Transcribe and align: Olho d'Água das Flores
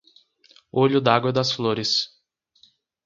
Olho 0.71 0.99
d'Água 0.99 1.31
das 1.31 1.51
Flores 1.51 2.09